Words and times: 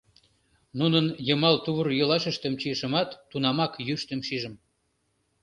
Нунын 0.79 1.05
йымал 1.27 1.55
тувыр-йолашыштым 1.63 2.53
чийышымат, 2.61 3.09
тунамак 3.29 3.73
йӱштым 3.87 4.19
шижым. 4.27 4.55